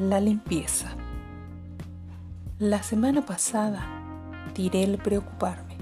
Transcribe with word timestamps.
La 0.00 0.18
limpieza. 0.18 0.88
La 2.58 2.82
semana 2.82 3.24
pasada 3.24 3.86
tiré 4.52 4.82
el 4.82 4.98
preocuparme. 4.98 5.76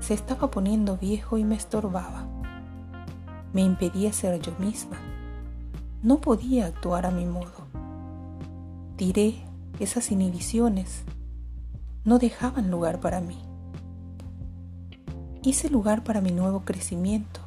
Se 0.00 0.12
estaba 0.12 0.50
poniendo 0.50 0.96
viejo 0.96 1.38
y 1.38 1.44
me 1.44 1.54
estorbaba. 1.54 2.26
Me 3.52 3.60
impedía 3.62 4.12
ser 4.12 4.40
yo 4.40 4.52
misma. 4.58 4.96
No 6.02 6.20
podía 6.20 6.66
actuar 6.66 7.06
a 7.06 7.12
mi 7.12 7.24
modo. 7.24 7.68
Tiré 8.96 9.36
esas 9.78 10.10
inhibiciones. 10.10 11.04
No 12.04 12.18
dejaban 12.18 12.72
lugar 12.72 12.98
para 12.98 13.20
mí. 13.20 13.38
Hice 15.44 15.70
lugar 15.70 16.02
para 16.02 16.20
mi 16.20 16.32
nuevo 16.32 16.64
crecimiento. 16.64 17.40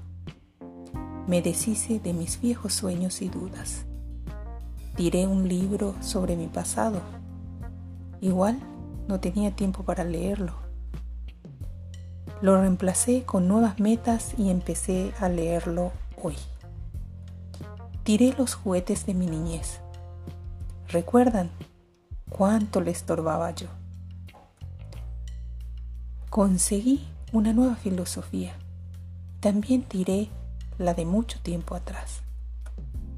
Me 1.27 1.41
deshice 1.41 1.99
de 1.99 2.13
mis 2.13 2.39
viejos 2.39 2.73
sueños 2.73 3.21
y 3.21 3.27
dudas 3.27 3.85
Tiré 4.95 5.27
un 5.27 5.49
libro 5.49 5.93
sobre 6.01 6.37
mi 6.37 6.47
pasado. 6.47 7.01
Igual 8.21 8.61
no 9.09 9.19
tenía 9.19 9.53
tiempo 9.53 9.83
para 9.83 10.05
leerlo. 10.05 10.53
Lo 12.41 12.61
reemplacé 12.61 13.23
con 13.23 13.45
nuevas 13.45 13.77
metas 13.77 14.33
y 14.37 14.49
empecé 14.49 15.11
a 15.19 15.27
leerlo 15.27 15.91
hoy. 16.23 16.37
Tiré 18.03 18.35
los 18.37 18.53
juguetes 18.55 19.05
de 19.05 19.15
mi 19.15 19.25
niñez. 19.25 19.81
¿Recuerdan 20.87 21.49
cuánto 22.29 22.79
le 22.79 22.91
estorbaba 22.91 23.51
yo? 23.51 23.67
Conseguí 26.29 27.05
una 27.33 27.51
nueva 27.51 27.75
filosofía. 27.75 28.53
También 29.41 29.83
tiré 29.83 30.29
la 30.77 30.93
de 30.93 31.03
mucho 31.03 31.37
tiempo 31.41 31.75
atrás 31.75 32.24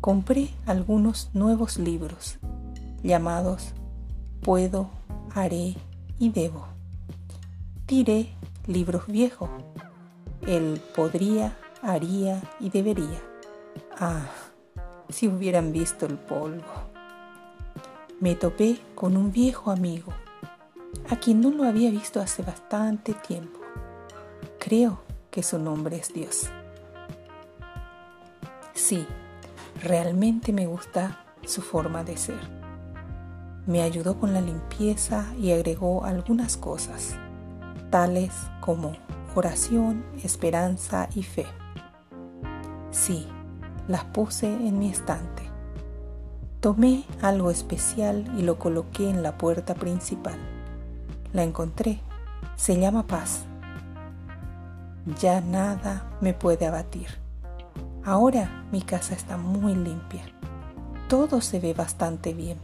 compré 0.07 0.51
algunos 0.65 1.29
nuevos 1.33 1.77
libros 1.77 2.37
llamados 3.03 3.73
Puedo, 4.41 4.89
Haré 5.35 5.75
y 6.17 6.29
Debo. 6.29 6.65
Tiré 7.85 8.29
libros 8.67 9.05
viejos, 9.07 9.49
el 10.43 10.81
podría, 10.95 11.57
haría 11.81 12.41
y 12.61 12.69
debería. 12.69 13.21
Ah, 13.99 14.27
si 15.09 15.27
hubieran 15.27 15.73
visto 15.73 16.05
el 16.05 16.17
polvo. 16.17 16.63
Me 18.21 18.35
topé 18.35 18.79
con 18.95 19.17
un 19.17 19.33
viejo 19.33 19.71
amigo, 19.71 20.13
a 21.09 21.17
quien 21.17 21.41
no 21.41 21.51
lo 21.51 21.65
había 21.65 21.91
visto 21.91 22.21
hace 22.21 22.43
bastante 22.43 23.13
tiempo. 23.13 23.59
Creo 24.57 25.01
que 25.29 25.43
su 25.43 25.59
nombre 25.59 25.97
es 25.97 26.13
Dios. 26.13 26.47
Sí, 28.73 29.05
Realmente 29.83 30.53
me 30.53 30.65
gusta 30.65 31.19
su 31.45 31.61
forma 31.61 32.03
de 32.03 32.17
ser. 32.17 32.39
Me 33.67 33.83
ayudó 33.83 34.19
con 34.19 34.33
la 34.33 34.41
limpieza 34.41 35.25
y 35.39 35.51
agregó 35.51 36.03
algunas 36.03 36.57
cosas, 36.57 37.15
tales 37.91 38.33
como 38.59 38.93
oración, 39.35 40.03
esperanza 40.23 41.09
y 41.13 41.21
fe. 41.21 41.45
Sí, 42.89 43.27
las 43.87 44.03
puse 44.05 44.47
en 44.47 44.79
mi 44.79 44.89
estante. 44.89 45.43
Tomé 46.59 47.03
algo 47.21 47.51
especial 47.51 48.25
y 48.35 48.41
lo 48.41 48.57
coloqué 48.57 49.07
en 49.09 49.21
la 49.21 49.37
puerta 49.37 49.75
principal. 49.75 50.39
La 51.33 51.43
encontré. 51.43 51.99
Se 52.55 52.79
llama 52.79 53.05
paz. 53.05 53.41
Ya 55.19 55.39
nada 55.39 56.09
me 56.19 56.33
puede 56.33 56.65
abatir. 56.65 57.26
Ahora 58.07 58.65
mi 58.71 58.81
casa 58.81 59.15
está 59.15 59.35
muy 59.35 59.75
limpia. 59.75 60.23
Todo 61.09 61.41
se 61.41 61.59
ve 61.59 61.73
bastante 61.73 62.33
bien. 62.33 62.57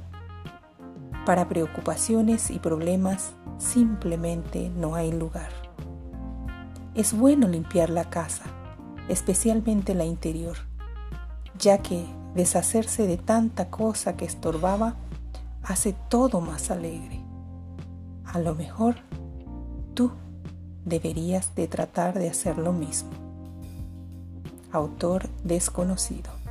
Para 1.25 1.49
preocupaciones 1.49 2.49
y 2.49 2.59
problemas 2.59 3.33
simplemente 3.57 4.69
no 4.69 4.95
hay 4.95 5.11
lugar. 5.11 5.49
Es 6.95 7.11
bueno 7.11 7.49
limpiar 7.49 7.89
la 7.89 8.09
casa, 8.09 8.45
especialmente 9.09 9.93
la 9.93 10.05
interior, 10.05 10.55
ya 11.59 11.79
que 11.79 12.05
deshacerse 12.33 13.05
de 13.05 13.17
tanta 13.17 13.69
cosa 13.69 14.15
que 14.15 14.23
estorbaba 14.23 14.95
hace 15.61 15.93
todo 16.07 16.39
más 16.39 16.71
alegre. 16.71 17.21
A 18.23 18.39
lo 18.39 18.55
mejor 18.55 18.95
tú 19.93 20.13
deberías 20.85 21.53
de 21.53 21.67
tratar 21.67 22.17
de 22.17 22.29
hacer 22.29 22.57
lo 22.57 22.71
mismo 22.71 23.22
autor 24.73 25.29
desconocido. 25.43 26.42